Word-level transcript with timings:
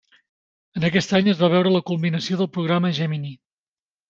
En 0.79 0.87
aquest 0.87 1.13
any 1.19 1.29
es 1.33 1.43
va 1.43 1.49
veure 1.55 1.75
la 1.75 1.83
culminació 1.91 2.41
del 2.41 2.51
programa 2.57 2.93
Gemini. 3.03 3.37